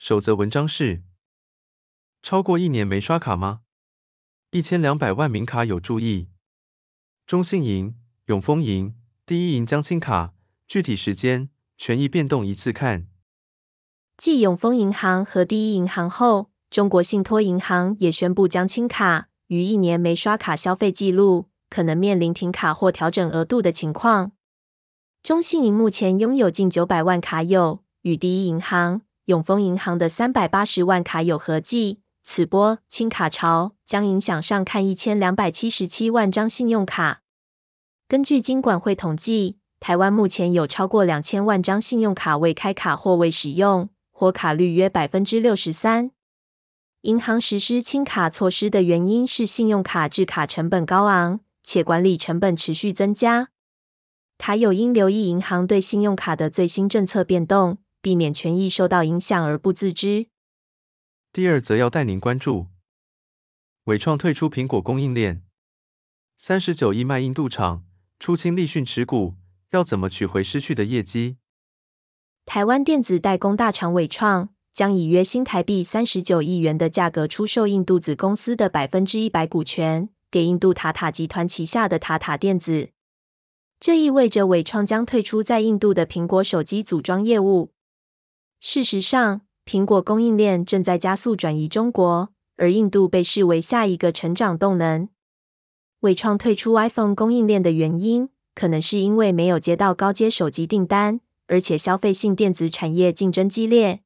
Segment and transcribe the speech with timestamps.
[0.00, 1.02] 守则文章是：
[2.22, 3.60] 超过一年没刷卡吗？
[4.50, 6.26] 一千两百万名卡友注意，
[7.26, 10.32] 中信银、永丰银、第一银将清卡，
[10.66, 13.08] 具体时间、权益变动一次看。
[14.16, 24.32] 继永丰银行和第一银行后，中国信托银行也宣布将清卡，逾一年没刷卡消费记录，可能面临停卡或调整额度的情况。
[25.22, 29.02] 中信银目前拥有近九百万卡友，与第一银行。
[29.30, 37.20] 永丰银行的三百八十万卡友合计，此波清卡潮将影响上看一千两百七十七万张信用卡。
[38.08, 46.10] 根据金管会统计，台湾目前有超过两千万张信用卡未开卡或未使用，活卡率约百分之六十三。
[47.00, 53.48] 银行实施清卡措施的原因是信用卡制卡成本高昂，且管理成本持续增加。
[54.38, 57.78] 卡友应留意银行对信用卡的最新政策变动。
[58.02, 60.28] 避免权益受到影响而不自知。
[61.32, 62.66] 第二则要带您关注，
[63.84, 65.42] 伟创退出苹果供应链，
[66.38, 67.84] 三十九亿卖印度厂，
[68.18, 69.34] 出清立讯持股，
[69.70, 71.36] 要怎么取回失去的业绩？
[72.46, 82.90] 台湾电子代工大厂伟创将以约新台币三十九亿元的价格出售印度子公司的百分之一百股权，给印度塔塔集团旗下的塔塔电子。
[83.78, 87.72] 这意味着伟创将退出在印度的苹果手机组装业务。
[88.60, 95.08] 事实上，苹果供应链正在加速转移中国，而印度被视为下一个成长动能。
[96.00, 104.02] 伟创退出 iPhone 供应链的原因，可能是因为没有接到高阶手机订单，而且消费性电子产业竞争激烈。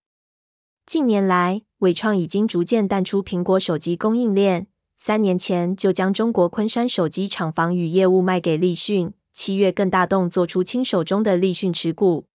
[0.87, 12.27] 近年来，伟创已经逐渐淡出苹果手机供应链，三年前就将中国昆山手机厂房与业务卖给立讯，七月更大动作出清手中的立讯持股。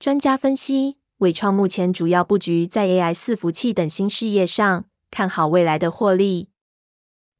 [0.00, 0.96] 专家分析。
[1.18, 6.48] 纬创目前主要布局在 AI 伺服器等新事业上，看好未来的获利。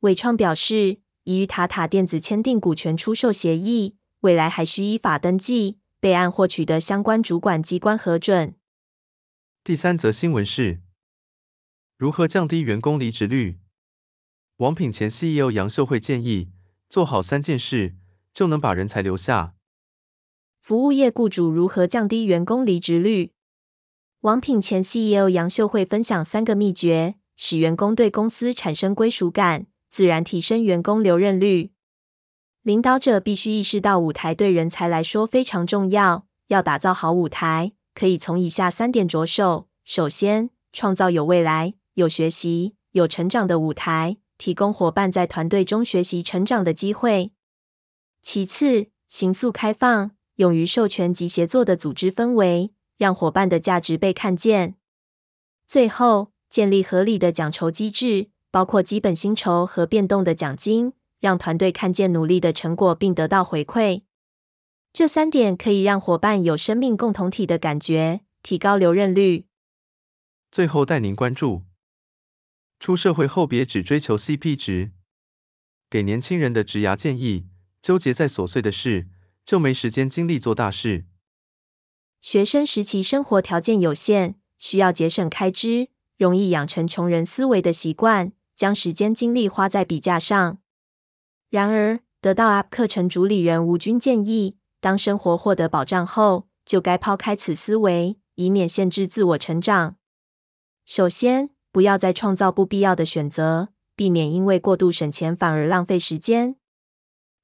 [0.01, 8.57] 伟创表示，已与塔塔电子签订股权出售协议，未来还需依法登记、备案或取得相关主管机关核准。
[9.63, 10.81] 第三则新闻是，
[11.97, 13.61] 如何降低员工离职率？
[14.57, 16.51] 王品前 CEO 杨秀慧建议，
[16.89, 17.95] 做好三件事，
[18.33, 19.55] 就能把人才留下。
[20.61, 23.33] 服务业雇主如何降低员工离职率？
[24.29, 31.71] 王品前 CEO 杨秀慧分享三个秘诀，使员工对公司产生归属感，自然提升员工留任率。
[32.61, 47.31] 领导者必须意识到舞台对人才来说非常重要，要打造好舞台，可以从以下三点着手：首先，创造有未来、有学习、有成长的舞台，提供伙伴在团队中学习成长的机会；
[48.21, 52.73] 其次，形塑开放、勇于授权及协作的组织氛围。
[52.99, 54.75] 让伙伴的价值被看见。
[55.67, 64.03] 最后，建立合理的奖酬机制，包括基本薪酬和变动的奖金，让团队看见努力的成果并得到回馈。
[64.93, 69.47] 这三点可以让伙伴有生命共同体的感觉，提高留任率。
[70.51, 71.63] 最后带您关注，
[72.81, 74.91] 出社会后别只追求 CP 值，
[75.89, 77.47] 给年轻人的职涯建议：
[77.81, 79.07] 纠结在琐碎的事，
[79.45, 81.05] 就没时间精力做大事。
[82.21, 90.59] 学生时期生活条件有限，需要节省开支，容易养成穷人思维的习惯，将时间精力花在比价上。
[91.49, 99.97] 然而，得到 App 课程主理人吴军建议，当生活获得保障后，就该抛开此思维，以免限制自我成长。
[100.85, 106.57] 首先，不要再创造不必要的选择，避免因为过度省钱反而浪费时间。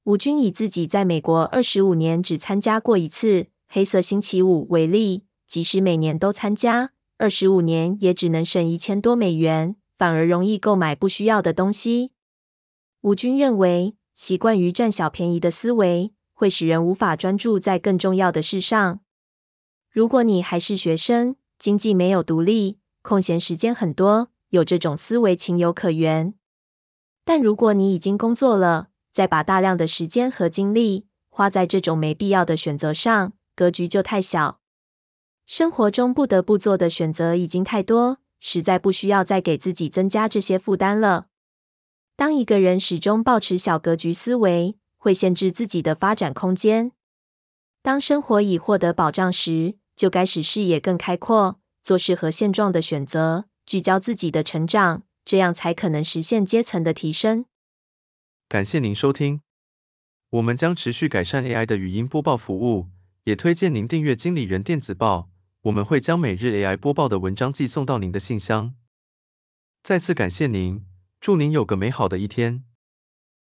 [0.03, 3.47] 吴军以自己在美国二十五年只参加过一次。
[3.75, 12.13] 黑色星期五为例，即使每年都参加，二十五年也只能省一千多美元，反而容易购买不需要的东西。
[13.01, 19.01] 吴军认为，习惯于占小便宜的思维，会使人无法专注在更重要的事上。
[19.91, 26.33] 如果你还是学生，经济没有独立，空闲时间很多，有这种思维情有可原。
[27.25, 34.59] 但如果你已经工作了，再把大量的时间和精力花在这种没必要的选择上，格局就太小。
[35.45, 41.27] 生活中不得不做的选择已经太多，实在不需要再给自己增加这些负担了。
[42.15, 46.91] 当一个人始终保持小格局思维，会限制自己的发展空间。
[47.81, 57.45] 当生活已获得保障时，就该使视野更开阔，做适合现状的选择，聚焦自己的成长，这样才可能实现阶层的提升。
[58.47, 59.41] 感谢您收听，
[60.29, 62.87] 我们将持续改善 AI 的语音播报服务，
[63.25, 65.31] 也推荐您订阅经理人电子报，
[65.63, 68.75] 我们会将每日 AI 播报的文章寄送到您的信箱。
[69.81, 70.85] 再次感谢您，
[71.19, 72.63] 祝您有个美好的一天。